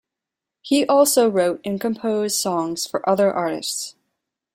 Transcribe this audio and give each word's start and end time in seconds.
He 0.63 0.83
also 0.87 1.29
wrote 1.29 1.61
and 1.63 1.79
composed 1.79 2.35
songs 2.37 2.87
for 2.87 3.07
other 3.07 3.31
artists. 3.31 3.93